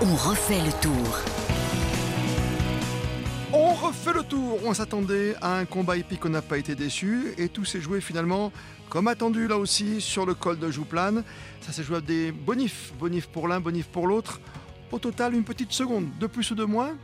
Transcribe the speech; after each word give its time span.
On 0.00 0.14
refait 0.14 0.60
le 0.64 0.72
tour. 0.80 1.18
On 3.52 3.74
refait 3.74 4.14
le 4.14 4.22
tour. 4.22 4.60
On 4.64 4.72
s'attendait 4.72 5.34
à 5.42 5.58
un 5.58 5.66
combat 5.66 5.98
épique, 5.98 6.24
on 6.24 6.30
n'a 6.30 6.40
pas 6.40 6.56
été 6.56 6.74
déçu. 6.74 7.34
Et 7.36 7.48
tout 7.50 7.66
s'est 7.66 7.82
joué 7.82 8.00
finalement 8.00 8.50
comme 8.88 9.08
attendu 9.08 9.46
là 9.46 9.58
aussi 9.58 10.00
sur 10.00 10.24
le 10.24 10.32
col 10.34 10.58
de 10.58 10.70
Jouplane. 10.70 11.22
Ça 11.60 11.72
s'est 11.72 11.82
joué 11.82 11.98
à 11.98 12.00
des 12.00 12.32
bonifs. 12.32 12.94
Bonifs 12.98 13.28
pour 13.28 13.46
l'un, 13.46 13.60
bonifs 13.60 13.88
pour 13.88 14.06
l'autre. 14.06 14.40
Au 14.90 14.98
total, 14.98 15.34
une 15.34 15.44
petite 15.44 15.72
seconde, 15.72 16.06
de 16.18 16.26
plus 16.26 16.50
ou 16.50 16.54
de 16.54 16.64
moins. 16.64 16.96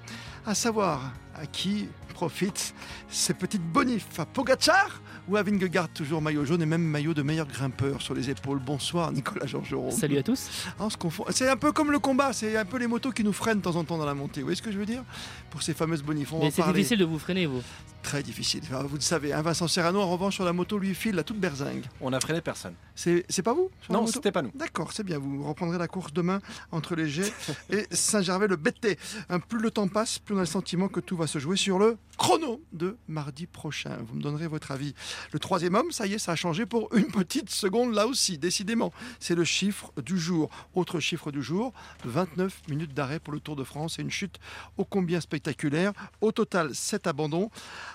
À 0.46 0.55
savoir 0.55 1.12
à 1.41 1.46
qui 1.46 1.89
profitent 2.14 2.75
ces 3.09 3.32
petites 3.32 3.62
bonifs. 3.62 4.18
À 4.18 4.27
Pogachar 4.27 5.00
ou 5.29 5.37
à 5.37 5.43
Vingegaard, 5.43 5.88
toujours 5.91 6.20
maillot 6.20 6.45
jaune 6.45 6.62
et 6.62 6.66
même 6.66 6.82
maillot 6.82 7.14
de 7.14 7.23
meilleur 7.23 7.46
grimpeur 7.46 8.02
sur 8.02 8.14
les 8.14 8.29
épaules. 8.29 8.59
Bonsoir 8.59 9.12
Nicolas 9.12 9.46
Georgerot. 9.46 9.91
Salut 9.93 10.19
à 10.19 10.23
tous. 10.23 10.48
Ah, 10.66 10.84
on 10.87 10.91
se 10.91 10.96
confond. 10.96 11.24
C'est 11.30 11.48
un 11.48 11.56
peu 11.56 11.70
comme 11.70 11.93
le 11.93 12.01
combat, 12.01 12.32
c'est 12.32 12.56
un 12.56 12.65
peu 12.65 12.79
les 12.79 12.87
motos 12.88 13.12
qui 13.12 13.23
nous 13.23 13.32
freinent 13.32 13.59
de 13.59 13.62
temps 13.62 13.77
en 13.77 13.84
temps 13.84 13.98
dans 13.98 14.06
la 14.06 14.15
montée. 14.15 14.41
Vous 14.41 14.46
voyez 14.46 14.56
ce 14.56 14.62
que 14.62 14.73
je 14.73 14.79
veux 14.79 14.87
dire? 14.87 15.05
Pour 15.51 15.62
ces 15.62 15.74
fameuses 15.74 16.02
bonifs. 16.02 16.32
On 16.32 16.41
Mais 16.41 16.51
c'est 16.51 16.66
difficile 16.66 16.98
de 16.98 17.05
vous 17.05 17.19
freiner, 17.19 17.46
vous. 17.46 17.62
Très 18.02 18.23
difficile. 18.23 18.62
Vous 18.70 18.96
le 18.96 19.01
savez, 19.01 19.32
hein, 19.32 19.43
Vincent 19.43 19.68
Serrano, 19.68 20.01
en 20.01 20.10
revanche, 20.10 20.37
sur 20.37 20.45
la 20.45 20.52
moto, 20.52 20.79
lui 20.79 20.95
file 20.95 21.15
la 21.15 21.24
toute 21.24 21.38
berzingue. 21.38 21.84
On 22.01 22.12
a 22.12 22.20
freiné 22.20 22.41
personne. 22.41 22.74
C'est 22.95 23.24
c'est 23.29 23.43
pas 23.43 23.52
vous 23.52 23.70
Non, 23.91 24.07
c'était 24.07 24.32
pas 24.32 24.43
nous. 24.43 24.51
D'accord, 24.55 24.93
c'est 24.93 25.05
bien. 25.05 25.18
Vous 25.18 25.45
reprendrez 25.45 25.79
la 25.79 25.88
course 25.88 26.12
demain 26.12 26.41
entre 26.73 26.96
les 26.96 27.09
Gets 27.09 27.32
et 27.70 27.87
Saint-Gervais-le-Bété. 27.91 28.98
Hein, 29.29 29.38
Plus 29.38 29.59
le 29.60 29.70
temps 29.70 29.87
passe, 29.88 30.18
plus 30.18 30.34
on 30.34 30.38
a 30.38 30.41
le 30.41 30.46
sentiment 30.46 30.88
que 30.88 31.01
tout 31.01 31.16
va 31.16 31.27
se 31.28 31.38
jouer 31.38 31.56
sur 31.56 31.78
le 31.78 31.96
chrono 32.16 32.60
de 32.73 32.96
mardi 33.06 33.46
prochain. 33.46 33.96
Vous 34.09 34.16
me 34.16 34.23
donnerez 34.23 34.48
votre 34.48 34.73
avis. 34.73 34.95
Le 35.30 35.38
troisième 35.38 35.77
homme, 35.77 35.92
ça 35.92 36.06
y 36.06 36.14
est, 36.14 36.18
ça 36.18 36.32
a 36.32 36.37
changé 36.37 36.66
pour 36.66 36.92
une 36.95 37.06
petite 37.06 37.51
seconde 37.51 37.95
là 37.95 38.06
aussi, 38.06 38.38
décidément. 38.38 38.92
C'est 39.20 39.37
le 39.37 39.45
chiffre 39.45 39.92
du 40.02 40.18
jour. 40.18 40.51
Autre 40.74 40.98
chiffre 40.98 41.30
du 41.30 41.42
jour, 41.42 41.73
29 42.04 42.62
minutes 42.68 42.95
d'arrêt 42.95 43.20
pour 43.20 43.32
le 43.32 43.41
Tour 43.41 43.54
de 43.54 43.62
France 43.62 43.98
et 43.98 44.02
une 44.02 44.10
chute 44.10 44.41
ô 44.79 44.85
combien 44.85 45.20
spectaculaire. 45.20 45.93
Au 46.20 46.32
total, 46.32 46.74
7 46.74 47.07
abandons, 47.07 47.51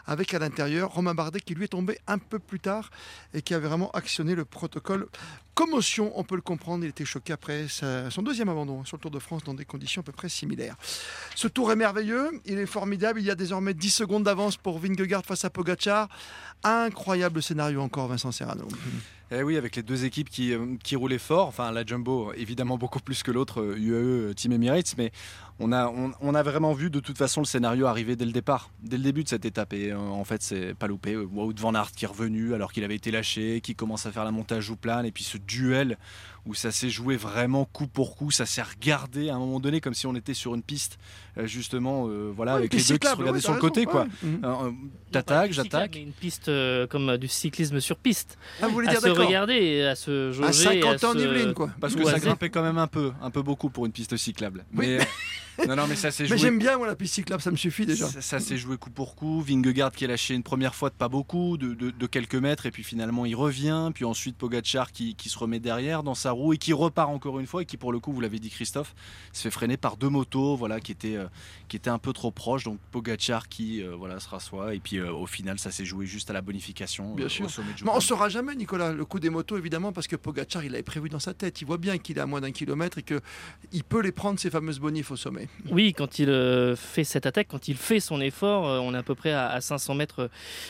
avec 0.05 0.33
à 0.33 0.39
l'intérieur 0.39 0.93
Romain 0.93 1.13
Bardet 1.13 1.41
qui 1.41 1.55
lui 1.55 1.65
est 1.65 1.69
tombé 1.69 1.99
un 2.07 2.19
peu 2.19 2.39
plus 2.39 2.59
tard 2.59 2.91
et 3.33 3.41
qui 3.41 3.53
a 3.53 3.59
vraiment 3.59 3.91
actionné 3.91 4.35
le 4.35 4.45
protocole 4.45 5.07
commotion. 5.53 6.11
On 6.15 6.23
peut 6.23 6.35
le 6.35 6.41
comprendre, 6.41 6.83
il 6.83 6.89
était 6.89 7.05
choqué 7.05 7.33
après 7.33 7.67
son 7.67 8.21
deuxième 8.21 8.49
abandon 8.49 8.83
sur 8.85 8.97
le 8.97 9.01
Tour 9.01 9.11
de 9.11 9.19
France 9.19 9.43
dans 9.43 9.53
des 9.53 9.65
conditions 9.65 10.01
à 10.01 10.03
peu 10.03 10.11
près 10.11 10.29
similaires. 10.29 10.75
Ce 11.35 11.47
tour 11.47 11.71
est 11.71 11.75
merveilleux, 11.75 12.29
il 12.45 12.59
est 12.59 12.65
formidable. 12.65 13.19
Il 13.19 13.25
y 13.25 13.31
a 13.31 13.35
désormais 13.35 13.73
10 13.73 13.89
secondes 13.89 14.23
d'avance 14.23 14.57
pour 14.57 14.79
Vingegaard 14.79 15.25
face 15.25 15.45
à 15.45 15.49
Pogacar. 15.49 16.09
Incroyable 16.63 17.43
scénario 17.43 17.81
encore, 17.81 18.07
Vincent 18.07 18.31
Serrano. 18.31 18.67
Eh 19.35 19.41
oui, 19.41 19.57
avec 19.57 19.75
les 19.75 19.81
deux 19.81 20.05
équipes 20.05 20.29
qui, 20.29 20.53
euh, 20.53 20.75
qui 20.83 20.95
roulaient 20.95 21.17
fort, 21.17 21.47
enfin 21.47 21.71
la 21.71 21.83
Jumbo 21.83 22.31
évidemment 22.33 22.77
beaucoup 22.77 22.99
plus 22.99 23.23
que 23.23 23.31
l'autre, 23.31 23.63
UAE, 23.63 23.95
euh, 23.95 24.33
Team 24.33 24.51
Emirates, 24.51 24.93
mais 24.95 25.11
on 25.59 25.71
a, 25.71 26.43
vraiment 26.43 26.73
vu 26.73 26.91
de 26.91 26.99
toute 26.99 27.17
façon 27.17 27.41
le 27.41 27.47
scénario 27.47 27.87
arriver 27.87 28.15
dès 28.15 28.25
le 28.25 28.31
départ, 28.31 28.69
dès 28.83 28.97
le 28.97 29.03
début 29.03 29.23
de 29.23 29.29
cette 29.29 29.45
étape. 29.45 29.73
Et 29.73 29.91
euh, 29.91 29.97
en 29.97 30.23
fait, 30.23 30.43
c'est 30.43 30.75
pas 30.75 30.85
loupé. 30.85 31.15
Wout 31.15 31.53
van 31.57 31.73
Aert 31.73 31.93
qui 31.93 32.05
est 32.05 32.07
revenu 32.07 32.53
alors 32.53 32.71
qu'il 32.71 32.83
avait 32.83 32.95
été 32.95 33.09
lâché, 33.09 33.59
qui 33.61 33.73
commence 33.73 34.05
à 34.05 34.11
faire 34.11 34.23
la 34.23 34.31
montage 34.31 34.69
ou 34.69 34.75
plane, 34.75 35.05
et 35.07 35.11
puis 35.11 35.23
ce 35.23 35.39
duel 35.39 35.97
où 36.45 36.53
ça 36.53 36.71
s'est 36.71 36.89
joué 36.89 37.15
vraiment 37.15 37.63
coup 37.65 37.87
pour 37.87 38.15
coup, 38.17 38.29
ça 38.31 38.45
s'est 38.45 38.61
regardé 38.61 39.29
à 39.29 39.35
un 39.35 39.39
moment 39.39 39.59
donné 39.59 39.79
comme 39.79 39.93
si 39.93 40.07
on 40.07 40.15
était 40.15 40.33
sur 40.33 40.53
une 40.55 40.61
piste, 40.63 40.97
euh, 41.37 41.45
justement, 41.47 42.07
euh, 42.07 42.31
voilà, 42.35 42.53
Ouais, 42.53 42.57
avec 42.59 42.73
les 42.73 42.79
deux 42.83 42.97
qui 42.97 43.07
se 43.07 43.13
regardaient 43.13 43.31
ouais, 43.37 43.41
sur 43.41 43.53
le 43.53 43.59
côté, 43.59 43.85
quoi. 43.85 44.03
ouais. 44.23 44.29
Euh, 44.43 44.71
T'attaques, 45.11 45.53
j'attaque. 45.53 45.95
Une 45.95 46.11
piste 46.11 46.49
euh, 46.49 46.85
comme 46.87 47.15
du 47.17 47.27
cyclisme 47.27 47.79
sur 47.79 47.97
piste. 47.97 48.37
Ah, 48.61 48.67
vous 48.67 48.73
voulez 48.73 48.87
À 48.89 48.91
dire 48.91 49.01
se 49.01 49.09
regarder 49.09 49.83
à 49.83 49.95
se 49.95 50.31
jauger. 50.31 50.47
À 50.49 50.53
50 50.53 51.03
à 51.03 51.07
ans 51.09 51.13
se- 51.13 51.51
quoi. 51.53 51.69
Parce 51.79 51.95
que 51.95 52.03
ça 52.03 52.19
grimpait 52.19 52.49
quand 52.49 52.63
même 52.63 52.77
un 52.77 52.87
peu, 52.87 53.13
un 53.21 53.29
peu 53.31 53.41
beaucoup 53.41 53.69
pour 53.69 53.85
une 53.85 53.91
piste 53.91 54.17
cyclable. 54.17 54.65
Oui. 54.75 54.87
Mais 54.97 54.99
non, 55.67 55.75
non, 55.75 55.87
mais 55.87 55.95
ça 55.95 56.09
Mais 56.19 56.27
joué. 56.27 56.37
j'aime 56.37 56.59
bien, 56.59 56.77
moi, 56.77 56.87
la 56.87 56.95
piste 56.95 57.15
cyclable, 57.15 57.41
ça 57.41 57.51
me 57.51 57.55
suffit 57.55 57.85
déjà. 57.85 58.07
Ça, 58.07 58.21
ça 58.21 58.39
s'est 58.39 58.57
joué 58.57 58.77
coup 58.77 58.89
pour 58.89 59.15
coup. 59.15 59.41
Vingegaard 59.41 59.91
qui 59.91 60.03
est 60.05 60.07
lâché 60.07 60.33
une 60.33 60.43
première 60.43 60.73
fois 60.75 60.89
de 60.89 60.95
pas 60.95 61.09
beaucoup, 61.09 61.57
de, 61.57 61.73
de- 61.73 61.91
de 61.91 62.07
quelques 62.07 62.35
mètres, 62.35 62.65
et 62.65 62.71
puis 62.71 62.83
finalement 62.83 63.25
il 63.25 63.35
revient. 63.35 63.91
Puis 63.93 64.05
ensuite 64.05 64.35
Pogachar 64.37 64.91
qui, 64.91 65.15
qui 65.15 65.29
se 65.29 65.37
remet 65.37 65.59
derrière 65.59 66.03
dans 66.03 66.15
sa 66.15 66.31
roue 66.31 66.53
et 66.53 66.57
qui 66.57 66.73
repart 66.73 67.09
encore 67.09 67.39
une 67.39 67.47
fois 67.47 67.61
et 67.61 67.65
qui 67.65 67.77
pour 67.77 67.91
le 67.91 67.99
coup, 67.99 68.11
vous 68.13 68.21
l'avez 68.21 68.39
dit 68.39 68.49
Christophe, 68.49 68.95
se 69.31 69.41
fait 69.43 69.51
freiner 69.51 69.77
par 69.77 69.97
deux 69.97 70.09
motos, 70.09 70.55
voilà, 70.55 70.79
qui 70.79 70.91
étaient 70.91 71.15
euh, 71.15 71.27
qui 71.67 71.75
étaient 71.77 71.89
un 71.89 71.99
peu 71.99 72.13
trop 72.13 72.31
proches. 72.31 72.63
Donc 72.63 72.79
Pogachar 72.91 73.47
qui 73.49 73.81
euh, 73.83 73.95
voilà 73.95 74.19
se 74.19 74.29
rassoit 74.29 74.73
et 74.75 74.79
puis 74.79 74.97
euh, 74.97 75.11
au 75.13 75.25
final 75.27 75.59
ça 75.59 75.71
s'est 75.71 75.85
joué 75.85 76.05
juste 76.05 76.29
à 76.29 76.33
la 76.33 76.41
bonification 76.41 77.13
Bien 77.15 77.29
sûr. 77.29 77.45
au 77.45 77.49
sommet 77.49 77.73
du 77.73 77.83
Mais 77.83 77.91
on 77.91 77.95
ne 77.97 78.01
saura 78.01 78.29
jamais, 78.29 78.55
Nicolas, 78.55 78.91
le 78.91 79.05
coup 79.05 79.19
des 79.19 79.29
motos, 79.29 79.57
évidemment, 79.57 79.91
parce 79.93 80.07
que 80.07 80.15
Pogachar, 80.15 80.63
il 80.63 80.73
avait 80.73 80.83
prévu 80.83 81.09
dans 81.09 81.19
sa 81.19 81.33
tête. 81.33 81.61
Il 81.61 81.65
voit 81.65 81.77
bien 81.77 81.97
qu'il 81.97 82.17
est 82.17 82.21
à 82.21 82.25
moins 82.25 82.41
d'un 82.41 82.51
kilomètre 82.51 82.97
et 82.97 83.03
qu'il 83.03 83.83
peut 83.83 84.01
les 84.01 84.11
prendre, 84.11 84.39
ces 84.39 84.49
fameuses 84.49 84.79
bonifs 84.79 85.11
au 85.11 85.15
sommet. 85.15 85.42
Oui, 85.71 85.93
quand 85.93 86.19
il 86.19 86.29
euh, 86.29 86.75
fait 86.75 87.03
cette 87.03 87.25
attaque, 87.25 87.47
quand 87.49 87.67
il 87.67 87.75
fait 87.75 87.99
son 87.99 88.19
effort, 88.21 88.67
euh, 88.67 88.79
on 88.79 88.93
est 88.93 88.97
à 88.97 89.03
peu 89.03 89.15
près 89.15 89.31
à, 89.31 89.47
à 89.47 89.61
500 89.61 89.95
mètres 89.95 90.23
euh, 90.23 90.27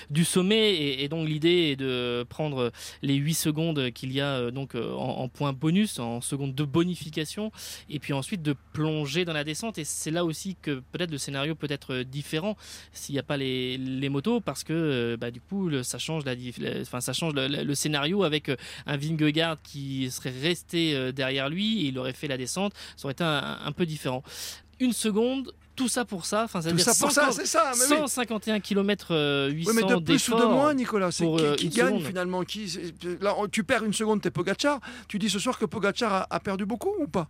du 0.09 0.23
sommet. 0.25 0.75
Et, 1.01 1.07
donc 1.07 1.27
l'idée 1.27 1.71
est 1.71 1.75
de 1.75 2.25
prendre 2.29 2.71
les 3.01 3.15
8 3.15 3.33
secondes 3.33 3.91
qu'il 3.91 4.11
y 4.11 4.21
a 4.21 4.51
donc 4.51 4.75
en, 4.75 5.27
point 5.27 5.53
bonus, 5.53 5.99
en 5.99 6.21
seconde 6.21 6.55
de 6.55 6.63
bonification, 6.63 7.51
et 7.89 7.99
puis 7.99 8.13
ensuite 8.13 8.41
de 8.41 8.55
plonger 8.73 9.25
dans 9.25 9.33
la 9.33 9.43
descente. 9.43 9.77
Et 9.77 9.83
c'est 9.83 10.11
là 10.11 10.23
aussi 10.25 10.55
que 10.61 10.81
peut-être 10.91 11.11
le 11.11 11.17
scénario 11.17 11.55
peut 11.55 11.67
être 11.69 12.03
différent 12.03 12.55
s'il 12.93 13.13
n'y 13.13 13.19
a 13.19 13.23
pas 13.23 13.37
les, 13.37 14.09
motos, 14.09 14.39
parce 14.39 14.63
que 14.63 15.17
bah, 15.19 15.31
du 15.31 15.41
coup 15.41 15.69
le- 15.69 15.83
ça 15.83 15.97
change, 15.97 16.23
ça 16.23 17.13
change 17.13 17.33
le, 17.35 17.73
scénario 17.75 18.23
avec 18.23 18.49
un 18.85 18.97
Vingegaard 18.97 19.57
qui 19.61 20.09
serait 20.09 20.33
resté 20.41 21.11
derrière 21.11 21.49
lui 21.49 21.85
et 21.85 21.87
il 21.89 21.99
aurait 21.99 22.13
fait 22.13 22.27
la 22.27 22.37
descente. 22.37 22.73
Ça 22.95 23.05
aurait 23.05 23.13
été 23.13 23.23
un 23.23 23.71
peu 23.71 23.85
différent 23.85 24.23
une 24.79 24.93
seconde, 24.93 25.53
tout 25.75 25.87
ça 25.87 26.05
pour 26.05 26.25
ça. 26.25 26.43
Enfin, 26.43 26.61
ça 26.61 26.69
veut 26.69 26.77
Tout 26.77 26.83
dire 26.83 26.93
ça 26.93 27.05
pour 27.05 27.11
100 27.11 27.21
ça, 27.21 27.31
c'est 27.31 27.45
ça. 27.45 27.71
Mais 27.75 27.95
oui. 27.95 27.97
151 28.01 28.59
km 28.59 29.49
800 29.51 29.71
Oui, 29.71 29.75
mais 29.75 29.93
de 29.95 29.99
plus 30.03 30.29
ou 30.29 30.35
de 30.39 30.45
moins, 30.45 30.73
Nicolas, 30.73 31.11
c'est 31.11 31.23
pour, 31.23 31.37
qui, 31.37 31.43
euh, 31.45 31.55
qui 31.55 31.69
gagne 31.69 31.87
seconde. 31.87 32.05
finalement? 32.05 32.43
Qui, 32.43 32.93
Là, 33.21 33.35
tu 33.51 33.63
perds 33.63 33.83
une 33.83 33.93
seconde, 33.93 34.21
t'es 34.21 34.31
Pogacar. 34.31 34.79
Tu 35.07 35.17
dis 35.19 35.29
ce 35.29 35.39
soir 35.39 35.57
que 35.57 35.65
Pogacar 35.65 36.13
a, 36.13 36.27
a 36.29 36.39
perdu 36.39 36.65
beaucoup 36.65 36.93
ou 36.99 37.07
pas? 37.07 37.29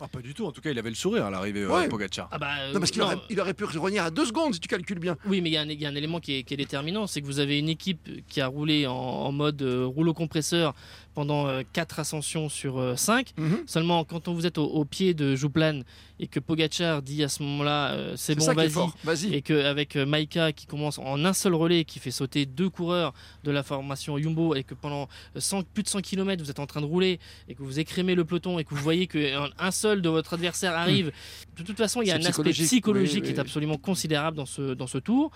Ah, 0.00 0.08
pas 0.08 0.20
du 0.20 0.34
tout. 0.34 0.44
En 0.44 0.52
tout 0.52 0.60
cas, 0.60 0.70
il 0.70 0.78
avait 0.78 0.88
le 0.88 0.96
sourire 0.96 1.24
à 1.26 1.30
l'arrivée 1.30 1.62
euh, 1.62 1.68
Ouais. 1.68 1.88
Pogacar. 1.88 2.28
Ah 2.32 2.38
bah, 2.38 2.48
euh, 2.60 2.72
Non, 2.72 2.80
parce 2.80 2.90
qu'il 2.90 3.00
aurait, 3.02 3.16
il 3.30 3.40
aurait 3.40 3.54
pu 3.54 3.64
revenir 3.64 4.04
à 4.04 4.10
deux 4.10 4.26
secondes 4.26 4.52
si 4.54 4.60
tu 4.60 4.66
calcules 4.68 4.98
bien. 4.98 5.16
Oui, 5.26 5.40
mais 5.40 5.50
il 5.50 5.52
y, 5.52 5.56
a 5.56 5.60
un- 5.62 5.68
il 5.68 5.80
y 5.80 5.86
a 5.86 5.88
un 5.88 5.94
élément 5.94 6.18
qui 6.20 6.34
est, 6.38 6.42
qui 6.42 6.54
est 6.54 6.56
déterminant, 6.56 7.06
c'est 7.06 7.20
que 7.20 7.26
vous 7.26 7.38
avez 7.38 7.58
une 7.60 7.68
équipe 7.68 8.08
qui 8.28 8.40
a 8.40 8.48
roulé 8.48 8.86
en, 8.88 8.92
en 8.94 9.30
mode 9.32 9.62
euh, 9.62 9.84
rouleau 9.86 10.12
compresseur 10.14 10.74
pendant 11.14 11.46
4 11.72 12.00
ascensions 12.00 12.48
sur 12.48 12.98
5. 12.98 13.34
Mhm. 13.36 13.58
Seulement, 13.66 14.02
quand 14.02 14.26
on 14.26 14.34
vous 14.34 14.46
êtes 14.46 14.58
au, 14.58 14.64
au 14.64 14.84
pied 14.84 15.14
de 15.14 15.36
Jouplan 15.36 15.82
et 16.18 16.26
que 16.26 16.40
Pogachar 16.40 17.02
dit 17.02 17.22
à 17.22 17.28
ce 17.28 17.40
moment-là, 17.44 17.92
euh, 17.92 18.14
c'est 18.16 18.34
bon, 18.34 18.52
vas-y. 18.52 18.72
Vas-y. 19.04 19.32
et 19.34 19.40
qu'avec 19.42 19.94
Maika 19.94 20.50
qui 20.52 20.66
commence 20.66 20.98
en 20.98 21.24
un 21.24 21.32
seul 21.32 21.54
relais, 21.54 21.84
qui 21.84 22.00
fait 22.00 22.10
sauter 22.10 22.46
deux 22.46 22.68
coureurs 22.68 23.14
de 23.44 23.52
la 23.52 23.62
formation 23.62 24.18
Jumbo, 24.18 24.56
et 24.56 24.64
que 24.64 24.74
pendant 24.74 25.08
100 25.36 25.62
plus 25.72 25.84
de 25.84 25.88
100 25.88 26.00
km 26.00 26.42
vous 26.42 26.50
êtes 26.50 26.58
en 26.58 26.66
train 26.66 26.80
de 26.80 26.86
rouler, 26.86 27.20
et 27.48 27.54
que 27.54 27.62
vous 27.62 27.78
écrémez 27.78 28.16
le 28.16 28.24
peloton, 28.24 28.58
et 28.58 28.64
que 28.64 28.74
vous 28.74 28.82
voyez 28.82 29.06
qu'un 29.06 29.50
un 29.56 29.70
seul 29.84 30.00
de 30.00 30.08
votre 30.08 30.32
adversaire 30.34 30.74
arrive, 30.84 31.12
de 31.58 31.62
toute 31.62 31.76
façon 31.76 32.00
il 32.02 32.08
y 32.08 32.10
a 32.10 32.18
Hmm. 32.18 32.22
Un 32.24 32.30
aspect 32.30 32.50
psychologique, 32.52 33.24
oui, 33.24 33.28
qui 33.32 33.36
est 33.36 33.40
absolument 33.40 33.76
considérable 33.76 34.36
dans 34.36 34.46
ce, 34.46 34.74
dans 34.74 34.86
ce 34.86 34.98
tour 34.98 35.30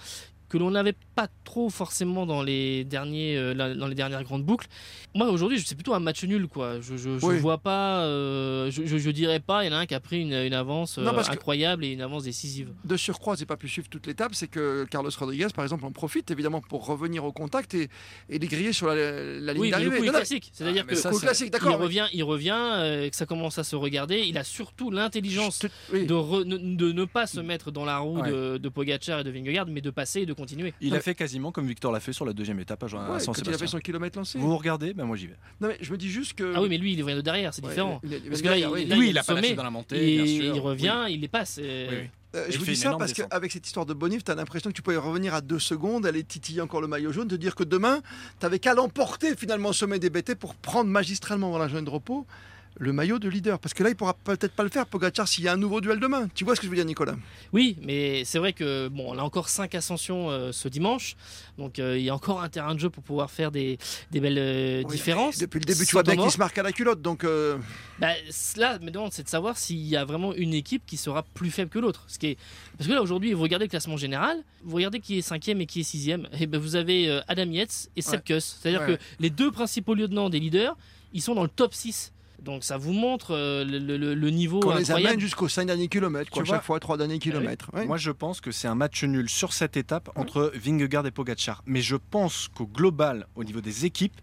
que 0.48 0.56
l'on 0.58 0.70
n'avait 0.70 0.94
pas 1.14 1.28
trop 1.44 1.68
forcément 1.70 2.26
dans 2.26 2.42
les 2.42 2.84
derniers 2.84 3.36
euh, 3.36 3.54
la- 3.54 3.74
dans 3.74 3.86
les 3.86 3.94
dernières 3.94 4.22
grandes 4.24 4.44
boucles. 4.44 4.66
Moi 5.14 5.28
aujourd'hui 5.30 5.60
c'est 5.64 5.74
plutôt 5.74 5.94
un 5.94 6.00
match 6.00 6.24
nul 6.24 6.46
quoi. 6.48 6.80
Je 6.80 6.96
je, 6.96 7.18
je 7.18 7.26
Oui. 7.26 7.38
vois 7.38 7.58
pas, 7.58 8.00
euh, 8.02 8.70
je, 8.70 8.86
je, 8.86 8.98
je 8.98 9.10
dirais 9.10 9.40
pas. 9.40 9.64
Il 9.64 9.70
y 9.70 9.74
en 9.74 9.76
a 9.76 9.80
un 9.80 9.86
qui 9.86 9.94
a 9.94 10.00
pris 10.00 10.20
une, 10.20 10.32
une 10.32 10.52
avance 10.54 10.98
euh, 10.98 11.06
incroyable 11.30 11.84
et 11.84 11.88
une 11.92 12.00
avance 12.02 12.24
décisive. 12.24 12.70
De 12.84 12.96
surcroît, 12.96 13.36
j'ai 13.36 13.46
pas 13.46 13.56
pu 13.56 13.68
suivre 13.68 13.88
toute 13.88 14.06
l'étape, 14.06 14.34
c'est 14.34 14.48
que 14.48 14.84
Carlos 14.90 15.10
Rodriguez, 15.18 15.48
par 15.54 15.64
exemple, 15.64 15.84
en 15.84 15.92
profite 15.92 16.30
évidemment 16.30 16.60
pour 16.60 16.86
revenir 16.86 17.24
au 17.24 17.32
contact 17.32 17.74
et, 17.74 17.88
et 18.28 18.38
les 18.38 18.46
griller 18.46 18.72
sur 18.72 18.86
la, 18.88 18.94
la 18.94 19.52
ligne 19.52 19.62
Oui, 19.62 19.70
d'arrivée. 19.70 20.00
non, 20.00 20.12
classique. 20.12 20.50
C'est-à-dire 20.52 20.84
Ah, 20.86 20.90
que 20.90 20.96
ça, 20.96 21.10
classique, 21.10 21.52
il 21.60 21.68
revient, 21.70 22.06
il 22.12 22.22
revient, 22.22 22.54
euh, 22.56 23.08
que 23.10 23.16
ça 23.16 23.26
commence 23.26 23.58
à 23.58 23.64
se 23.64 23.76
regarder. 23.76 24.20
Il 24.26 24.38
a 24.38 24.44
surtout 24.44 24.90
l'intelligence 24.90 25.60
te- 25.60 25.66
oui. 25.92 26.06
de, 26.06 26.14
re- 26.14 26.44
ne- 26.44 26.56
de 26.76 26.92
ne 26.92 27.04
pas 27.04 27.26
se 27.26 27.40
mettre 27.40 27.70
dans 27.70 27.84
la 27.84 27.98
roue 27.98 28.18
Ouais. 28.20 28.30
de, 28.30 28.58
de 28.58 28.68
Pogacar 28.68 29.20
et 29.20 29.24
de 29.24 29.30
Vingegaard, 29.30 29.66
mais 29.66 29.80
de 29.80 29.90
passer 29.90 30.20
et 30.22 30.26
de 30.26 30.32
continuer. 30.38 30.72
Il 30.80 30.94
a 30.96 31.00
fait 31.00 31.14
quasiment 31.14 31.52
comme 31.52 31.66
Victor 31.66 31.92
l'a 31.92 32.00
fait 32.00 32.12
sur 32.12 32.24
la 32.24 32.32
deuxième 32.32 32.58
étape 32.60 32.82
à, 32.82 32.86
Jean- 32.86 33.00
à 33.00 33.12
Ouais, 33.12 33.20
San 33.20 33.34
il 33.36 33.52
a 33.54 33.58
fait 33.58 33.66
son 33.66 33.78
kilomètre 33.78 34.16
lancé. 34.18 34.38
Vous 34.38 34.56
regardez 34.56 34.94
Ben 34.94 35.04
moi 35.04 35.16
j'y 35.16 35.26
vais. 35.26 35.36
Non, 35.60 35.68
mais 35.68 35.76
je 35.80 35.92
me 35.92 35.96
dis 35.98 36.08
juste 36.10 36.32
que. 36.34 36.52
Ah 36.56 36.62
oui, 36.62 36.68
mais 36.68 36.78
lui, 36.78 36.92
il 36.94 37.04
vient 37.04 37.16
de 37.16 37.20
derrière, 37.20 37.52
c'est 37.52 37.62
Ouais, 37.62 37.68
différent. 37.70 38.00
il 38.04 38.12
est- 38.14 38.18
il 38.24 38.28
Parce 38.30 38.40
que 38.40 38.46
là, 38.46 38.52
derrière, 38.52 38.68
il- 38.70 38.72
oui. 38.72 38.84
là, 38.86 38.96
oui, 38.96 39.06
est 39.06 39.10
il 39.10 39.18
a 39.18 39.22
pas 39.22 39.34
lâché 39.34 39.54
dans 39.54 39.62
la 39.64 39.70
montée, 39.70 40.14
Et 40.14 40.22
bien 40.22 40.26
sûr. 40.26 40.54
il 40.56 40.60
revient, 40.60 41.04
il 41.10 41.20
les 41.20 41.28
passe. 41.28 41.58
et- 41.58 41.86
Oui, 41.90 41.96
oui. 42.02 42.08
Euh, 42.34 42.44
Il 42.48 42.52
je 42.52 42.58
vous 42.58 42.66
dis 42.66 42.76
ça 42.76 42.94
parce 42.98 43.14
qu'avec 43.14 43.50
cette 43.50 43.66
histoire 43.66 43.86
de 43.86 43.94
Bonif, 43.94 44.22
tu 44.22 44.30
as 44.30 44.34
l'impression 44.34 44.68
que 44.70 44.76
tu 44.76 44.82
pouvais 44.82 44.98
revenir 44.98 45.32
à 45.32 45.40
deux 45.40 45.58
secondes, 45.58 46.04
aller 46.04 46.22
titiller 46.24 46.60
encore 46.60 46.82
le 46.82 46.86
maillot 46.86 47.10
jaune, 47.10 47.26
te 47.26 47.34
dire 47.34 47.54
que 47.54 47.64
demain, 47.64 48.00
tu 48.38 48.44
n'avais 48.44 48.58
qu'à 48.58 48.74
l'emporter 48.74 49.34
finalement 49.34 49.70
au 49.70 49.72
sommet 49.72 49.98
des 49.98 50.10
BT 50.10 50.34
pour 50.34 50.54
prendre 50.54 50.90
magistralement 50.90 51.56
la 51.56 51.68
zone 51.70 51.86
de 51.86 51.90
repos 51.90 52.26
le 52.78 52.92
maillot 52.92 53.18
de 53.18 53.28
leader. 53.28 53.58
Parce 53.58 53.74
que 53.74 53.82
là, 53.82 53.90
il 53.90 53.96
pourra 53.96 54.14
peut-être 54.14 54.52
pas 54.52 54.62
le 54.62 54.68
faire, 54.68 54.86
Pogacar, 54.86 55.26
s'il 55.26 55.44
y 55.44 55.48
a 55.48 55.52
un 55.52 55.56
nouveau 55.56 55.80
duel 55.80 55.98
demain. 56.00 56.28
Tu 56.34 56.44
vois 56.44 56.54
ce 56.54 56.60
que 56.60 56.66
je 56.66 56.70
veux 56.70 56.76
dire, 56.76 56.84
Nicolas? 56.84 57.16
Oui, 57.52 57.76
mais 57.82 58.24
c'est 58.24 58.38
vrai 58.38 58.52
que 58.52 58.88
bon, 58.88 59.06
on 59.14 59.18
a 59.18 59.22
encore 59.22 59.48
5 59.48 59.74
ascensions 59.74 60.30
euh, 60.30 60.52
ce 60.52 60.68
dimanche. 60.68 61.16
Donc 61.58 61.78
euh, 61.78 61.98
il 61.98 62.04
y 62.04 62.10
a 62.10 62.14
encore 62.14 62.40
un 62.42 62.48
terrain 62.48 62.74
de 62.74 62.80
jeu 62.80 62.90
pour 62.90 63.02
pouvoir 63.02 63.30
faire 63.30 63.50
des, 63.50 63.78
des 64.10 64.20
belles 64.20 64.38
euh, 64.38 64.82
Oui, 64.84 64.92
différences. 64.92 65.38
Depuis 65.38 65.58
le 65.58 65.64
début, 65.64 65.84
tu 65.86 65.92
vois 65.92 66.02
bien 66.02 66.16
qu'il 66.16 66.30
se 66.30 66.38
marque 66.38 66.56
à 66.58 66.62
la 66.62 66.72
culotte. 66.72 67.02
Donc, 67.02 67.24
Bah, 67.98 68.08
là, 68.56 68.78
demande, 68.78 69.12
c'est 69.12 69.24
de 69.24 69.28
savoir 69.28 69.58
s'il 69.58 69.78
y 69.86 69.96
a 69.96 70.04
vraiment 70.04 70.32
une 70.34 70.54
équipe 70.54 70.82
qui 70.86 70.96
sera 70.96 71.22
plus 71.22 71.50
faible 71.50 71.70
que 71.70 71.78
l'autre. 71.78 72.06
Est... 72.22 72.38
Parce 72.76 72.88
que 72.88 72.94
là, 72.94 73.02
aujourd'hui, 73.02 73.32
vous 73.32 73.42
regardez 73.42 73.64
le 73.66 73.70
classement 73.70 73.96
général, 73.96 74.42
vous 74.64 74.76
regardez 74.76 75.00
qui 75.00 75.18
est 75.18 75.22
cinquième 75.22 75.60
et 75.60 75.66
qui 75.66 75.80
est 75.80 75.84
sixième. 75.84 76.28
Et 76.38 76.46
ben, 76.46 76.60
vous 76.60 76.76
avez 76.76 77.20
Adam 77.28 77.50
Yates 77.50 77.88
et 77.96 78.02
Sepp. 78.02 78.22
C'est-à-dire 78.26 78.82
Ouais. 78.82 78.96
que 78.96 79.02
les 79.20 79.30
deux 79.30 79.50
principaux 79.50 79.94
lieutenants 79.94 80.30
des 80.30 80.38
leaders, 80.40 80.76
ils 81.12 81.22
sont 81.22 81.34
dans 81.34 81.42
le 81.42 81.48
top 81.48 81.74
6. 81.74 82.12
Donc 82.42 82.62
ça 82.64 82.76
vous 82.78 82.92
montre 82.92 83.34
euh, 83.34 83.64
le, 83.64 83.78
le- 83.78 84.14
le 84.14 84.30
niveau 84.30 84.60
qu'on 84.60 84.74
les 84.76 84.90
amène 84.92 85.18
jusqu'aux 85.20 85.48
5 85.48 85.66
derniers 85.66 85.88
kilomètres. 85.88 86.30
Quoi, 86.30 86.44
chaque 86.44 86.62
fois, 86.62 86.78
3 86.78 86.96
derniers 86.96 87.18
kilomètres. 87.18 87.70
Ouais. 87.74 87.84
Moi, 87.86 87.96
je 87.96 88.10
pense 88.10 88.40
que 88.40 88.52
c'est 88.52 88.68
un 88.68 88.74
match 88.76 89.02
nul 89.04 89.28
sur 89.28 89.52
cette 89.52 89.76
étape 89.76 90.10
entre 90.14 90.52
Vingegaard 90.54 91.06
et 91.06 91.10
Pogacar. 91.10 91.62
Mais 91.66 91.80
je 91.80 91.96
pense 91.96 92.48
qu'au 92.54 92.66
global, 92.66 93.26
au 93.34 93.42
niveau 93.44 93.60
des 93.60 93.84
équipes, 93.86 94.14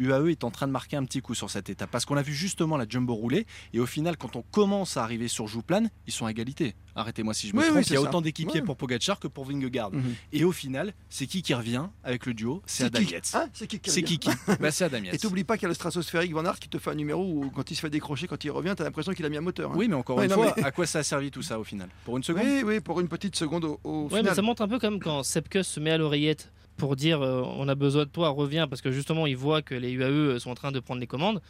UAE 0.00 0.30
est 0.30 0.44
en 0.44 0.50
train 0.50 0.66
de 0.66 0.72
marquer 0.72 0.96
un 0.96 1.04
petit 1.04 1.20
coup 1.20 1.34
sur 1.34 1.50
cette 1.50 1.68
étape. 1.70 1.90
Parce 1.90 2.04
qu'on 2.04 2.16
a 2.16 2.22
vu 2.22 2.34
justement 2.34 2.76
la 2.76 2.86
jumbo 2.88 3.14
rouler. 3.14 3.46
Et 3.74 3.78
au 3.80 3.86
final, 3.86 4.16
quand 4.16 4.34
on 4.34 4.42
commence 4.42 4.96
à 4.96 5.04
arriver 5.04 5.28
sur 5.28 5.46
Jouplan, 5.46 5.84
ils 6.06 6.12
sont 6.12 6.26
à 6.26 6.30
égalité. 6.30 6.74
Arrêtez-moi 6.96 7.34
si 7.34 7.48
je 7.48 7.54
me 7.54 7.58
Oui, 7.60 7.66
trompe. 7.66 7.76
oui, 7.78 7.84
il 7.86 7.92
y 7.92 7.96
a 7.96 8.00
ça. 8.00 8.08
autant 8.08 8.20
d'équipiers 8.20 8.60
Ouais. 8.60 8.66
pour 8.66 8.76
Pogacar 8.76 9.20
que 9.20 9.28
pour 9.28 9.44
Vingegaard. 9.44 9.92
Mhm. 9.92 10.14
Et 10.32 10.44
au 10.44 10.52
final, 10.52 10.94
c'est 11.08 11.26
qui 11.26 11.42
qui 11.42 11.54
revient 11.54 11.86
avec 12.02 12.26
le 12.26 12.34
duo? 12.34 12.62
C'est 12.66 12.84
Adam 12.84 13.00
qui 13.00 13.12
Yates. 13.12 13.30
Hein 13.34 13.48
C'est 13.52 13.66
qui 13.66 13.78
qui 13.78 13.90
C'est 13.90 14.00
revient 14.00 14.18
qui 14.18 14.30
qui? 14.30 14.36
Bah, 14.58 14.70
C'est 14.70 14.84
Adam 14.86 14.98
Et 15.12 15.18
t'oublies 15.18 15.44
pas 15.44 15.56
qu'il 15.56 15.64
y 15.64 15.66
a 15.66 15.68
le 15.68 15.74
stratosphérique 15.74 16.32
Van 16.32 16.44
Aert 16.44 16.58
qui 16.58 16.68
te 16.68 16.78
fait 16.78 16.90
un 16.90 16.94
numéro 16.94 17.22
où 17.24 17.50
quand 17.50 17.70
il 17.70 17.74
se 17.76 17.80
fait 17.80 17.90
décrocher, 17.90 18.26
quand 18.26 18.42
il 18.44 18.50
revient, 18.50 18.74
t'as 18.76 18.84
l'impression 18.84 19.12
qu'il 19.12 19.24
a 19.24 19.28
mis 19.28 19.36
un 19.36 19.40
moteur. 19.42 19.70
hein. 19.70 19.74
Oui, 19.76 19.86
mais 19.88 19.94
encore 19.96 20.16
Ouais, 20.16 20.24
une 20.24 20.30
non, 20.30 20.36
fois, 20.36 20.54
mais- 20.56 20.64
à 20.64 20.70
quoi 20.72 20.86
ça 20.86 21.00
a 21.00 21.02
servi 21.02 21.30
tout 21.30 21.42
ça 21.42 21.60
au 21.60 21.64
final? 21.64 21.88
Pour 22.04 22.16
une 22.16 22.22
seconde? 22.24 22.42
oui, 22.44 22.62
oui, 22.64 22.80
pour 22.80 23.00
une 23.00 23.08
petite 23.08 23.36
seconde 23.36 23.64
au, 23.64 23.80
au 23.84 24.08
Ouais, 24.10 24.22
mais 24.22 24.34
ça 24.34 24.42
montre 24.42 24.62
un 24.62 24.68
peu 24.68 24.78
comme 24.78 24.98
quand 24.98 25.22
Sepkus 25.22 25.62
se 25.64 25.78
met 25.80 25.90
à 25.92 25.98
l'oreillette 25.98 26.50
pour 26.80 26.96
dire 26.96 27.20
euh, 27.22 27.42
on 27.44 27.68
a 27.68 27.74
besoin 27.74 28.04
de 28.04 28.10
toi, 28.10 28.30
reviens, 28.30 28.66
parce 28.66 28.80
que 28.82 28.90
justement 28.90 29.26
il 29.26 29.36
voit 29.36 29.62
que 29.62 29.74
les 29.74 29.92
UAE 29.92 30.38
sont 30.40 30.50
en 30.50 30.54
train 30.54 30.72
de 30.72 30.80
prendre 30.80 31.00
les 31.00 31.06
commandes. 31.06 31.40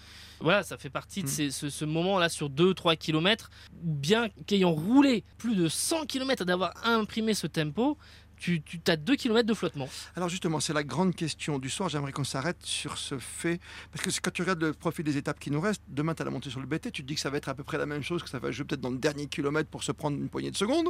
Voilà, 0.41 0.63
ça 0.63 0.77
fait 0.77 0.91
partie 0.91 1.23
de 1.23 1.27
Mm. 1.29 1.31
ces- 1.31 1.51
ce, 1.51 1.71
ce 1.71 1.85
moment-là 1.85 2.29
sur 2.29 2.51
2-3 2.51 2.97
km, 2.97 3.51
bien 3.73 4.29
qu'ayant 4.47 4.73
roulé 4.73 5.25
plus 5.39 5.55
de 5.55 5.69
100 5.69 6.05
km 6.07 6.45
d'avoir 6.45 6.73
imprimé 6.85 7.33
ce 7.35 7.47
tempo, 7.47 7.97
tu, 8.41 8.63
as 8.89 8.97
2 8.97 9.17
km 9.17 9.47
de 9.47 9.55
flottement. 9.55 9.89
Alors 10.17 10.29
justement, 10.29 10.61
c'est 10.61 10.73
la 10.73 10.83
grande 10.83 11.15
question 11.15 11.59
du 11.59 11.69
soir. 11.69 11.89
J'aimerais 11.89 12.13
qu'on 12.13 12.25
s'arrête 12.25 12.57
sur 12.63 12.97
ce 12.97 13.19
fait. 13.19 13.61
Parce 13.93 14.05
que 14.05 14.21
quand 14.23 14.31
tu 14.31 14.43
regardes 14.43 14.63
le 14.63 14.73
profil 14.73 15.05
des 15.05 15.17
étapes 15.17 15.39
qui 15.39 15.51
nous 15.51 15.61
restent, 15.61 15.83
demain 15.89 16.15
tu 16.15 16.23
as 16.23 16.25
la 16.25 16.31
montée 16.31 16.51
sur 16.51 16.61
le 16.61 16.67
BT, 16.67 16.91
tu 16.91 17.03
te 17.03 17.07
dis 17.07 17.15
que 17.15 17.21
ça 17.21 17.31
va 17.31 17.37
être 17.37 17.49
à 17.49 17.55
peu 17.55 17.65
près 17.65 17.77
la 17.79 17.87
même 17.87 18.03
chose, 18.03 18.23
que 18.23 18.31
ça 18.31 18.39
va 18.39 18.51
jouer 18.51 18.65
peut-être 18.65 18.81
dans 18.81 18.91
le 18.91 18.99
dernier 18.99 19.27
kilomètre 19.27 19.69
pour 19.69 19.83
se 19.83 19.93
prendre 19.93 20.17
une 20.17 20.29
poignée 20.29 20.51
de 20.51 20.57
secondes. 20.57 20.89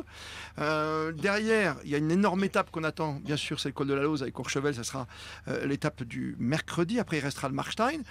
Euh, 0.58 1.12
derrière, 1.12 1.76
il 1.84 1.90
y 1.90 1.94
a 1.94 1.98
une 1.98 2.10
énorme 2.10 2.44
étape 2.44 2.70
qu'on 2.70 2.84
attend. 2.84 3.14
Bien 3.14 3.36
sûr, 3.36 3.58
c'est 3.58 3.68
le 3.68 3.74
col 3.74 3.88
de 3.88 3.94
la 3.94 4.02
Lose 4.02 4.22
avec 4.22 4.34
Courchevel, 4.34 4.74
ça 4.74 4.84
sera 4.84 5.08
euh, 5.48 5.66
l'étape 5.66 6.04
du 6.04 6.36
mercredi. 6.38 7.00
Après, 7.00 7.18
il 7.18 7.20
restera 7.20 7.48
le 7.48 7.54
Markstein. 7.54 8.02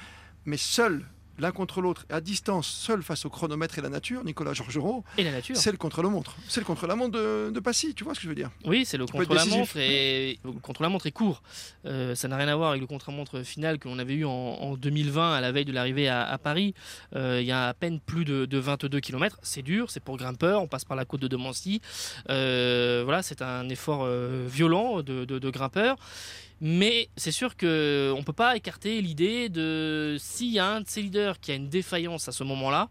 Mais 0.45 0.57
seul, 0.57 1.05
l'un 1.39 1.51
contre 1.51 1.81
l'autre, 1.81 2.05
à 2.09 2.21
distance, 2.21 2.67
seul 2.67 3.01
face 3.01 3.25
au 3.25 3.29
chronomètre 3.29 3.77
et 3.79 3.81
la 3.81 3.89
nature, 3.89 4.23
Nicolas 4.23 4.53
Georgerot, 4.53 5.03
Et 5.17 5.23
la 5.23 5.31
nature. 5.31 5.55
c'est 5.57 5.71
le 5.71 5.77
contre-la-montre. 5.77 6.35
C'est 6.47 6.59
le 6.59 6.65
contre-la-montre 6.65 7.11
de, 7.17 7.49
de 7.51 7.59
Passy, 7.59 7.93
tu 7.95 8.03
vois 8.03 8.13
ce 8.13 8.19
que 8.19 8.23
je 8.23 8.29
veux 8.29 8.35
dire? 8.35 8.51
Oui, 8.65 8.85
c'est 8.85 8.97
le 8.97 9.05
contre-la-montre 9.05 9.77
et 9.77 10.39
le 10.43 10.51
contre-la-montre 10.53 11.07
est 11.07 11.11
court. 11.11 11.41
Euh, 11.85 12.13
ça 12.15 12.27
n'a 12.27 12.37
rien 12.37 12.47
à 12.49 12.55
voir 12.55 12.69
avec 12.71 12.81
le 12.81 12.87
contre-la-montre 12.87 13.41
final 13.43 13.79
que 13.79 13.87
l'on 13.87 13.99
avait 13.99 14.13
eu 14.15 14.25
en, 14.25 14.29
en 14.31 14.75
2020 14.75 15.33
à 15.33 15.41
la 15.41 15.51
veille 15.51 15.65
de 15.65 15.71
l'arrivée 15.71 16.07
à, 16.09 16.27
à 16.27 16.37
Paris. 16.37 16.73
Euh, 17.15 17.39
il 17.41 17.47
y 17.47 17.51
a 17.51 17.69
à 17.69 17.73
peine 17.73 17.99
plus 17.99 18.25
de, 18.25 18.45
de 18.45 18.57
22 18.57 18.99
km. 18.99 19.37
C'est 19.41 19.61
dur, 19.61 19.89
c'est 19.91 19.99
pour 20.03 20.17
grimpeurs. 20.17 20.61
On 20.61 20.67
passe 20.67 20.85
par 20.85 20.97
la 20.97 21.05
côte 21.05 21.21
de 21.21 21.27
Demancy. 21.27 21.81
Euh, 22.29 23.01
voilà, 23.05 23.21
c'est 23.23 23.41
un 23.41 23.69
effort 23.69 24.01
euh, 24.03 24.45
violent 24.49 25.01
de, 25.01 25.25
de, 25.25 25.39
de 25.39 25.49
grimpeurs. 25.49 25.95
Mais 26.61 27.07
c'est 27.15 27.31
sûr 27.31 27.55
qu'on 27.55 27.65
ne 27.67 28.23
peut 28.23 28.33
pas 28.33 28.57
écarter 28.57 29.01
l'idée 29.01 29.47
de 29.47 30.17
s'il 30.19 30.51
y 30.51 30.59
a 30.59 30.67
un 30.67 30.81
de 30.81 30.87
ces 30.89 31.01
leaders 31.01 31.28
qui 31.37 31.51
a 31.51 31.55
une 31.55 31.69
défaillance 31.69 32.27
à 32.27 32.31
ce 32.31 32.43
moment-là, 32.45 32.89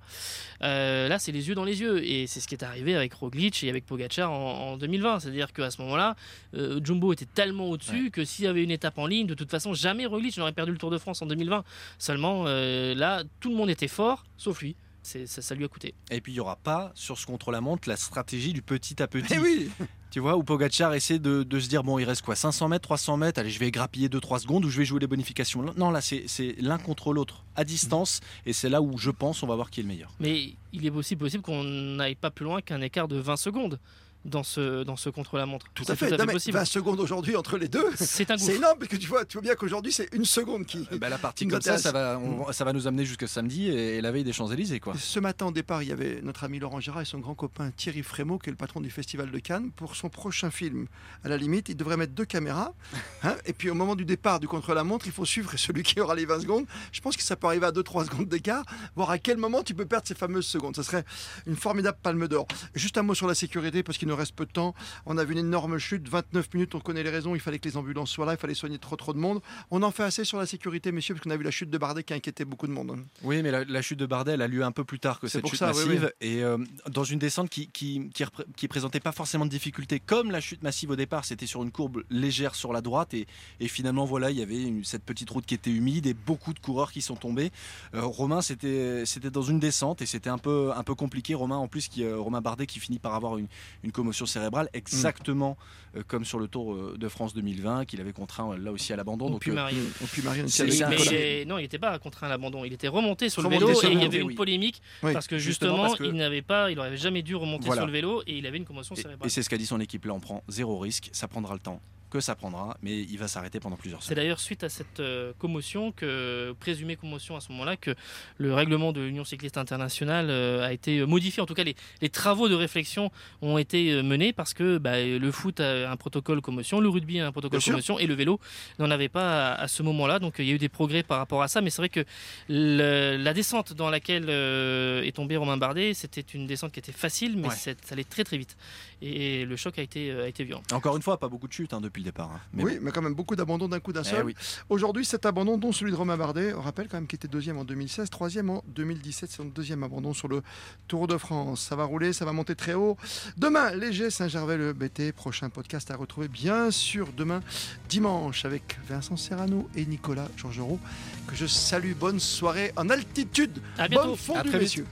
euh, 0.63 1.09
là 1.09 1.19
c'est 1.19 1.33
les 1.33 1.49
yeux 1.49 1.55
dans 1.55 1.65
les 1.65 1.81
yeux. 1.81 2.05
Et 2.07 2.27
c'est 2.27 2.41
ce 2.41 2.47
qui 2.47 2.55
est 2.55 2.63
arrivé 2.63 2.95
avec 2.95 3.15
Roglic 3.15 3.65
et 3.65 3.71
avec 3.71 3.87
Pogacar 3.87 4.31
en, 4.31 4.73
en 4.73 4.77
2020. 4.77 5.21
C'est-à-dire 5.21 5.53
qu'à 5.53 5.71
ce 5.71 5.81
moment-là, 5.83 6.15
euh, 6.55 6.81
Jumbo 6.85 7.13
était 7.13 7.27
tellement 7.27 7.71
au-dessus 7.71 8.11
que 8.11 8.25
s'il 8.25 8.45
y 8.45 8.49
avait 8.49 8.63
une 8.63 8.71
étape 8.71 8.99
en 8.99 9.07
ligne, 9.07 9.27
de 9.27 9.35
toute 9.35 9.51
façon, 9.51 9.75
jamais 9.75 10.07
Roglic 10.07 10.37
n'aurait 10.37 10.53
perdu 10.53 10.73
le 10.73 10.79
Tour 10.79 10.91
de 10.91 10.99
France 10.99 11.23
en 11.23 11.27
2020. 11.27 11.65
Seulement, 11.99 12.45
euh, 12.47 12.95
là, 12.95 13.25
tout 13.41 13.51
le 13.51 13.57
monde 13.57 13.71
était 13.71 13.89
fort, 13.89 14.25
sauf 14.37 14.61
lui. 14.61 14.77
C'est- 15.09 15.27
Ça, 15.27 15.41
ça 15.43 15.55
lui 15.55 15.65
a 15.65 15.69
coûté. 15.69 15.95
Et 16.11 16.21
puis 16.21 16.33
il 16.33 16.37
n'y 16.37 16.41
aura 16.41 16.57
pas 16.57 16.93
sur 16.95 17.17
ce 17.19 17.25
contre-la-montre 17.27 17.89
la 17.89 17.97
stratégie 17.97 18.53
du 18.53 18.61
petit 18.63 19.03
à 19.03 19.07
petit. 19.09 19.35
Eh 19.35 19.39
oui 19.39 19.71
Tu 20.11 20.21
vois, 20.21 20.37
où 20.37 20.43
Pogacar 20.43 20.95
essaie 20.95 21.19
de, 21.19 21.43
de 21.43 21.61
se 21.61 21.69
dire 21.69 21.83
bon, 21.85 21.99
il 21.99 22.05
reste 22.05 22.23
quoi 22.23 22.35
500 22.35 22.69
mètres, 22.69 22.83
300 22.85 23.19
mètres, 23.19 23.39
allez, 23.41 23.51
je 23.51 23.59
vais 23.59 23.71
grappiller 23.71 24.09
2-3 24.09 24.39
secondes 24.41 24.65
ou 24.65 24.71
je 24.71 24.79
vais 24.79 24.87
jouer 24.87 25.01
les 25.01 25.07
bonifications. 25.07 25.63
Non, 25.77 25.91
là, 25.91 26.01
c'est 26.01 26.25
c'est 26.27 26.55
l'un 26.61 26.79
contre 26.79 27.13
l'autre, 27.13 27.45
à 27.57 27.65
distance, 27.65 28.21
et 28.47 28.55
c'est 28.55 28.71
là 28.71 28.81
où 28.81 28.97
je 28.97 29.11
pense 29.11 29.43
on 29.43 29.47
va 29.47 29.55
voir 29.55 29.69
qui 29.71 29.81
est 29.81 29.83
le 29.83 29.89
meilleur. 29.89 30.11
Mais 30.19 30.55
il 30.73 30.87
est 30.87 30.91
aussi 30.91 31.15
possible 31.15 31.43
qu'on 31.43 31.63
n'aille 31.63 32.15
pas 32.15 32.31
plus 32.31 32.45
loin 32.45 32.63
qu'un 32.63 32.81
écart 32.81 33.07
de 33.07 33.17
20 33.19 33.37
secondes 33.37 33.79
dans 34.25 34.43
ce, 34.43 34.83
dans 34.85 34.97
ce 34.97 35.09
contre-la-montre. 35.11 35.67
Tout 35.75 35.85
à 35.89 35.97
fait. 35.97 36.11
Mais 36.19 36.33
possible. 36.33 36.59
20 36.59 36.65
secondes 36.65 37.01
aujourd'hui 37.01 37.37
entre 37.37 37.57
les 37.57 37.69
deux. 37.69 37.85
C'est 37.97 38.31
un 38.31 38.37
C'est 38.37 38.47
gouffre. 38.47 38.57
énorme 38.59 38.79
parce 38.79 38.91
que 38.91 38.97
tu 38.97 39.07
vois, 39.07 39.25
tu 39.25 39.35
vois 39.35 39.43
bien 39.43 39.55
qu'aujourd'hui 39.55 39.93
c'est 39.93 40.09
une 40.13 40.25
seconde 40.25 40.67
qui. 40.67 40.87
Bah, 41.01 41.09
la 41.09 41.19
partie 41.19 41.47
comme 41.47 41.61
ça, 41.63 41.79
ça 41.79 41.93
va, 41.93 42.19
on- 42.19 42.53
ça 42.53 42.65
va 42.65 42.73
nous 42.73 42.87
amener 42.87 43.05
jusqu'à 43.05 43.27
samedi 43.27 43.69
et, 43.69 43.97
et 43.97 44.01
la 44.01 44.11
veille 44.13 44.25
des 44.25 44.33
Champs-Élysées. 44.33 44.81
quoi. 44.81 44.95
Ce 44.99 45.21
matin 45.21 45.47
au 45.47 45.53
départ, 45.53 45.83
il 45.83 45.89
y 45.89 45.93
avait 45.93 46.21
notre 46.23 46.45
ami 46.45 46.59
Laurent 46.59 46.81
Gérard 46.81 47.03
et 47.03 47.05
son 47.05 47.19
grand 47.21 47.35
copain 47.35 47.71
Thierry 47.71 48.03
Frémaux, 48.03 48.39
qui 48.39 48.51
est 48.51 48.53
le 48.53 48.57
patron 48.57 48.81
du 48.81 48.91
Festival 48.91 49.31
de 49.31 49.39
Cannes. 49.39 49.71
Pour 49.71 49.97
son 49.97 50.09
prochain 50.09 50.51
film, 50.51 50.87
à 51.25 51.29
la 51.29 51.37
limite, 51.37 51.69
il 51.69 51.77
devrait 51.77 51.97
mettre 51.97 52.13
deux 52.15 52.25
caméras. 52.25 52.75
hein, 53.23 53.35
et 53.47 53.53
puis 53.53 53.71
au 53.71 53.75
moment 53.75 53.95
du 53.97 54.05
départ 54.05 54.41
du 54.41 54.49
contre-la-montre, 54.49 55.07
il 55.07 55.13
faut 55.13 55.25
suivre 55.25 55.57
celui 55.57 55.83
qui 55.83 56.01
aura 56.01 56.15
les 56.15 56.27
20 56.27 56.41
secondes. 56.41 56.67
Je 56.93 57.01
pense 57.01 57.17
que 57.17 57.23
ça 57.23 57.37
peut 57.37 57.47
arriver 57.47 57.67
à 57.67 57.71
2-3 57.73 58.05
secondes 58.07 58.29
d'écart, 58.29 58.65
voir 58.97 59.11
à 59.11 59.19
quel 59.19 59.37
moment 59.39 59.63
tu 59.63 59.75
peux 59.75 59.87
perdre 59.87 60.07
ces 60.07 60.15
fameuses 60.15 60.47
secondes. 60.47 60.75
Ça 60.77 60.83
serait 60.83 61.05
une 61.47 61.57
formidable 61.57 61.99
palme 62.03 62.27
d'or. 62.29 62.47
Juste 62.75 62.99
un 62.99 63.03
mot 63.03 63.15
sur 63.15 63.27
la 63.29 63.35
sécurité, 63.35 63.83
parce 63.83 63.97
qu'il 63.99 64.08
nous 64.09 64.17
reste 64.17 64.35
peu 64.35 64.47
de 64.47 64.51
temps. 64.53 64.75
On 65.07 65.17
a 65.19 65.25
vu 65.25 65.33
une 65.33 65.39
énorme 65.39 65.79
chute, 65.79 66.09
29 66.09 66.53
minutes, 66.55 66.75
on 66.75 66.81
connaît 66.81 67.03
les 67.03 67.11
raisons. 67.11 67.35
Il 67.35 67.41
fallait 67.41 67.59
que 67.59 67.69
les 67.69 67.77
ambulances 67.77 68.11
soient 68.11 68.27
là, 68.27 68.33
il 68.33 68.39
fallait 68.39 68.55
soigner 68.55 68.79
trop 68.79 68.97
trop 68.97 69.13
de 69.13 69.19
monde. 69.19 69.41
On 69.71 69.83
en 69.83 69.91
fait 69.91 70.03
assez 70.03 70.25
sur 70.25 70.39
la 70.39 70.47
sécurité, 70.47 70.91
messieurs, 70.93 71.15
parce 71.15 71.25
qu'on 71.25 71.31
a 71.31 71.37
vu 71.37 71.45
la 71.45 71.51
chute 71.51 71.71
de 71.71 71.79
Bardet 71.79 72.03
qui 72.03 72.13
a 72.13 72.17
inquiété 72.17 72.45
beaucoup 72.45 72.67
de 72.67 72.73
monde. 72.73 72.97
Oui, 73.23 73.43
mais 73.43 73.51
la, 73.51 73.65
la 73.65 73.83
chute 73.83 73.99
de 73.99 74.07
Bardet, 74.07 74.33
elle 74.33 74.43
a 74.43 74.49
lieu 74.49 74.63
un 74.65 74.73
peu 74.73 74.85
plus 74.85 74.99
tard 74.99 75.21
que 75.21 75.29
cette 75.29 75.43
pour 75.43 75.51
chute 75.51 75.59
ça, 75.61 75.73
oui, 75.73 75.85
massive. 75.87 76.13
Et 76.21 76.43
euh, 76.43 76.59
dans 76.91 77.05
une 77.05 77.19
descente 77.19 77.49
qui, 77.51 77.69
qui, 77.69 78.11
qui, 78.57 78.69
présentait 78.69 79.01
pas 79.01 79.13
forcément 79.13 79.45
de 79.45 79.51
difficulté, 79.51 80.01
comme 80.01 80.31
la 80.31 80.41
chute 80.41 80.63
massive 80.63 80.91
au 80.91 80.97
départ, 80.97 81.25
c'était 81.25 81.47
sur 81.47 81.63
une 81.63 81.71
courbe 81.71 82.03
légère 82.11 82.55
sur 82.55 82.73
la 82.73 82.81
droite. 82.81 83.15
Et, 83.15 83.27
et 83.61 83.69
finalement, 83.69 84.05
voilà, 84.05 84.31
il 84.31 84.39
y 84.39 84.43
avait 84.43 84.63
une- 84.63 84.85
cette 84.85 85.05
petite 85.05 85.31
route 85.31 85.45
qui 85.47 85.55
était 85.55 85.71
humide 85.71 86.07
et 86.07 86.15
beaucoup 86.15 86.53
de 86.55 86.59
coureurs 86.59 86.93
qui 86.93 87.03
sont 87.03 87.17
tombés. 87.17 87.51
Euh, 87.95 88.03
Romain, 88.03 88.41
c'était 88.43 89.05
c'était 89.07 89.31
dans 89.31 89.43
une 89.43 89.59
descente 89.61 90.03
et 90.03 90.07
c'était 90.07 90.31
un 90.31 90.39
peu, 90.39 90.73
un 90.75 90.83
peu 90.83 90.95
compliqué. 90.95 91.35
Romain, 91.35 91.57
en 91.57 91.69
plus, 91.69 91.89
qui, 91.89 92.05
euh, 92.05 92.17
Romain 92.19 92.41
Bardet, 92.41 92.67
qui 92.67 92.81
finit 92.81 92.99
par 92.99 93.15
avoir 93.15 93.37
une, 93.39 93.47
une 93.83 93.93
commotion 93.99 94.27
cérébrale, 94.27 94.69
exactement 94.73 95.57
euh, 95.97 96.03
comme 96.07 96.25
sur 96.25 96.39
le 96.39 96.47
Tour 96.49 96.75
euh, 96.75 96.97
de 96.97 97.09
France 97.09 97.35
2020, 97.35 97.85
qu'il 97.85 98.01
avait 98.01 98.13
contraint 98.13 98.53
euh, 98.53 98.57
là 98.57 98.71
aussi 98.73 98.93
à 98.93 98.97
l'abandon. 98.97 99.27
On 99.27 99.31
Donc, 99.31 99.41
put 99.41 99.51
euh, 99.51 101.45
non, 101.47 101.59
il 101.59 101.63
n'était 101.63 101.79
pas 101.79 101.99
contraint 101.99 102.29
à 102.29 102.31
l'abandon. 102.31 102.65
Il 102.65 102.73
était 102.73 102.89
remonté 102.89 103.29
sur 103.29 103.43
le 103.43 103.49
vélo 103.49 103.75
sur 103.75 103.89
et 103.89 103.93
il 103.93 104.01
y 104.01 104.05
avait 104.05 104.23
oui. 104.23 104.31
une 104.33 104.37
polémique 104.37 104.81
Oui, 105.03 105.13
parce 105.13 105.27
que 105.27 105.39
justement, 105.39 105.71
justement, 105.71 105.89
parce 105.89 105.99
que- 105.99 106.05
il 106.05 106.13
n'avait 106.15 106.43
pas, 106.43 106.71
il 106.71 106.77
n'aurait 106.77 106.97
jamais 106.97 107.23
dû 107.23 107.35
remonter 107.35 107.67
Voilà. 107.67 107.83
sur 107.83 107.87
le 107.87 107.93
vélo 107.93 108.23
et 108.27 108.39
il 108.39 108.47
avait 108.47 108.59
une 108.59 108.65
commotion 108.65 108.95
Et, 108.95 109.01
cérébrale. 109.01 109.27
et 109.27 109.31
c'est 109.31 109.43
ce 109.43 109.49
qu'a 109.49 109.59
dit 109.59 109.67
son 109.67 109.81
équipe. 109.81 110.05
Là, 110.05 110.15
on 110.15 110.21
prend 110.21 110.43
zéro 110.49 110.79
risque. 110.79 111.11
Ça 111.13 111.27
prendra 111.27 111.55
le 111.55 111.61
temps 111.61 111.81
que 112.11 112.21
ça 112.21 112.35
prendra, 112.35 112.77
mais 112.83 113.01
il 113.01 113.19
va 113.19 113.29
s'arrêter 113.29 113.61
pendant 113.61 113.77
plusieurs 113.77 114.03
C'est 114.03 114.09
semaines. 114.11 114.25
d'ailleurs 114.25 114.41
suite 114.41 114.65
à 114.65 114.69
cette 114.69 115.01
euh, 115.01 115.33
commotion, 115.39 115.93
que, 115.93 116.55
présumée 116.59 116.97
commotion 116.97 117.37
à 117.37 117.41
ce 117.41 117.51
moment-là, 117.53 117.77
que 117.77 117.95
le 118.39 118.55
règlement 118.55 118.93
de 118.93 119.01
l'Union 119.03 119.25
cycliste 119.25 119.59
internationale 119.59 120.29
euh, 120.31 120.67
a 120.67 120.73
été 120.73 121.05
modifié. 121.07 121.43
En 121.43 121.47
tout 121.47 121.55
cas, 121.55 121.65
les, 121.65 121.77
les 122.01 122.09
travaux 122.09 122.49
de 122.49 122.55
réflexion 122.55 123.11
ont 123.43 123.59
été 123.59 123.93
euh, 123.93 124.03
menés 124.03 124.33
parce 124.33 124.55
que 124.55 124.79
bah, 124.79 125.01
le 125.03 125.31
foot 125.33 125.61
a 125.61 125.91
un 125.91 125.97
protocole 125.97 126.41
commotion, 126.41 126.81
le 126.81 126.89
rugby 126.89 127.21
a 127.21 127.27
un 127.27 127.33
protocole 127.33 127.59
Bien 127.59 127.65
sûr. 127.65 127.73
commotion 127.75 127.99
et 127.99 128.07
le 128.07 128.15
vélo 128.15 128.41
n'en 128.79 128.91
avait 128.91 129.09
pas 129.09 129.53
à, 129.53 129.63
à 129.63 129.69
ce 129.69 129.83
moment-là. 129.83 130.19
Donc 130.19 130.41
euh, 130.41 130.43
il 130.43 130.49
y 130.49 130.53
a 130.53 130.55
eu 130.55 130.59
des 130.59 130.69
progrès 130.69 131.03
par 131.03 131.19
rapport 131.19 131.43
à 131.43 131.49
ça. 131.49 131.61
Mais 131.61 131.71
c'est 131.71 131.83
vrai 131.83 131.89
que 131.89 132.05
le- 132.49 133.17
la 133.17 133.35
descente 133.35 133.73
dans 133.75 133.91
laquelle 133.91 134.27
euh, 134.29 135.03
est 135.03 135.13
tombé 135.13 135.37
Romain 135.37 135.57
Bardet, 135.57 135.95
c'était 135.95 136.21
une 136.21 136.47
descente 136.47 136.73
qui 136.73 136.79
était 136.79 136.93
facile, 136.93 137.37
mais 137.37 137.49
Ouais. 137.49 137.55
c'est- 137.55 137.85
ça 137.85 137.93
allait 137.95 138.05
très 138.05 138.25
très 138.25 138.39
vite. 138.39 138.57
Et, 139.03 139.45
le 139.45 139.57
choc 139.57 139.79
a 139.79 139.83
été, 139.83 140.11
euh, 140.11 140.25
a 140.25 140.29
été 140.29 140.45
violent. 140.45 140.63
Encore 140.73 140.97
une 140.97 141.03
fois, 141.03 141.19
pas 141.19 141.29
beaucoup 141.29 141.47
de 141.49 141.53
chutes 141.53 141.73
hein, 141.73 141.81
depuis 141.81 141.98
depuis 141.99 142.05
le 142.05 142.05
départ. 142.05 142.31
hein. 142.35 142.41
Mais 142.53 142.65
oui, 142.65 142.75
bon. 142.77 142.85
mais 142.85 142.91
quand 142.93 143.03
même 143.03 143.15
beaucoup 143.15 143.37
d'abandons 143.37 143.69
d'un 143.69 143.81
coup 143.81 143.93
d'un 143.93 144.03
Eh 144.03 144.09
seul. 144.09 144.25
oui. 144.25 144.35
Aujourd'hui, 144.69 145.05
cet 145.05 145.27
abandon, 145.27 145.59
dont 145.59 145.73
celui 145.73 145.91
de 145.93 145.97
Romain 145.97 146.17
Bardet, 146.17 146.55
on 146.55 146.61
rappelle 146.61 146.89
quand 146.89 146.97
même 146.97 147.07
qu'il 147.07 147.17
était 147.17 147.29
deuxième 147.29 147.59
en 147.59 147.65
2016, 147.65 148.11
troisième 148.11 148.51
en 148.51 148.63
2017, 148.69 149.31
c'est 149.31 149.37
son 149.37 149.45
deuxième 149.47 149.83
abandon 149.83 150.15
sur 150.15 150.29
le 150.29 150.43
Tour 150.87 151.07
de 151.07 151.17
France. 151.19 151.63
Ça 151.69 151.77
va 151.77 151.85
rouler, 151.85 152.13
ça 152.13 152.25
va 152.25 152.33
monter 152.33 152.55
très 152.55 152.75
haut. 152.75 152.97
Demain, 153.37 153.73
léger 153.73 154.11
Saint-Gervais 154.11 154.57
le 154.57 154.73
BT, 154.73 155.13
prochain 155.13 155.49
podcast 155.51 155.91
à 155.91 155.97
retrouver 155.97 156.29
bien 156.29 156.71
sûr 156.71 157.09
demain 157.17 157.41
dimanche 157.89 158.45
avec 158.45 158.79
Vincent 158.89 159.17
Serrano 159.17 159.69
et 159.75 159.85
Nicolas 159.87 160.29
Georgerot 160.37 160.79
que 161.27 161.35
je 161.37 161.47
salue. 161.47 161.93
Bonne 161.99 162.21
soirée 162.21 162.73
en 162.77 162.89
altitude. 162.91 163.61
À 163.77 163.89
bientôt. 163.89 164.17
Bonne 164.27 164.37
À 164.37 164.43
fondue, 164.45 164.57
messieurs. 164.57 164.87